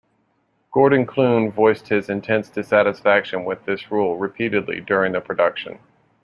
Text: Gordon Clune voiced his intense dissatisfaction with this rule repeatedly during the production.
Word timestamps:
Gordon 0.71 1.05
Clune 1.05 1.51
voiced 1.51 1.89
his 1.89 2.09
intense 2.09 2.49
dissatisfaction 2.49 3.45
with 3.45 3.65
this 3.65 3.91
rule 3.91 4.17
repeatedly 4.17 4.81
during 4.81 5.11
the 5.11 5.21
production. 5.21 5.77